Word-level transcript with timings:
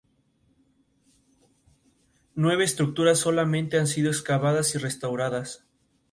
Nueve 2.33 2.63
estructuras 2.63 3.19
solamente 3.19 3.77
han 3.77 3.85
sido 3.85 4.09
excavadas 4.09 4.73
y 4.73 4.79
restauradas. 4.79 5.63